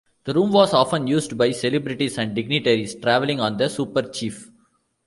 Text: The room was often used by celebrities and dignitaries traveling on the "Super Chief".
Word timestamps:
The 0.23 0.33
room 0.33 0.51
was 0.51 0.73
often 0.73 1.05
used 1.05 1.37
by 1.37 1.51
celebrities 1.51 2.17
and 2.17 2.33
dignitaries 2.33 2.95
traveling 2.95 3.39
on 3.39 3.57
the 3.57 3.69
"Super 3.69 4.01
Chief". 4.01 4.49